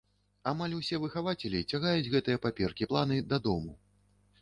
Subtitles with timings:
[0.51, 3.81] Амаль усе выхавацелі цягаюць гэтыя паперкі-планы дадому.